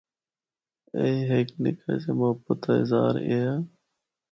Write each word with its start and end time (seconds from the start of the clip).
ایہہ 0.99 1.25
ہک 1.39 1.49
نکا 1.63 1.93
جا 2.01 2.11
محبت 2.19 2.59
دا 2.65 2.73
اظہار 2.81 3.15
ایہا۔ 3.27 3.53